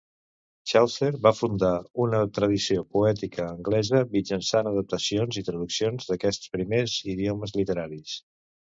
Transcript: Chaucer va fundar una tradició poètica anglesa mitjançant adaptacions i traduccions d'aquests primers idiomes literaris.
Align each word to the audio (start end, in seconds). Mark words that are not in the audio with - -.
Chaucer 0.69 1.09
va 1.25 1.31
fundar 1.39 1.69
una 2.05 2.21
tradició 2.39 2.85
poètica 2.97 3.45
anglesa 3.51 4.03
mitjançant 4.17 4.71
adaptacions 4.73 5.41
i 5.43 5.45
traduccions 5.53 6.11
d'aquests 6.13 6.57
primers 6.59 7.01
idiomes 7.17 7.59
literaris. 7.63 8.23